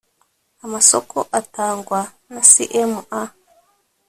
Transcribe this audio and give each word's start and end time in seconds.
amasoko 0.65 1.17
atangwa 1.39 1.99
na 2.31 2.41
cma 2.51 3.21